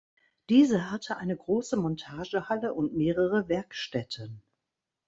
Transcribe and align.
Diese 0.49 0.89
hatte 0.89 1.17
eine 1.17 1.37
große 1.37 1.77
Montagehalle 1.77 2.73
und 2.73 2.95
mehrere 2.97 3.47
Werkstätten. 3.49 4.41